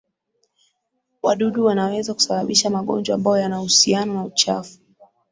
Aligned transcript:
Wdudu 1.23 1.65
wanaweza 1.65 2.13
kusabababisha 2.13 2.69
magonjwa 2.69 3.15
ambayo 3.15 3.37
yana 3.41 3.59
uhusiano 3.59 4.13
na 4.13 4.25
uchafu 4.25 4.79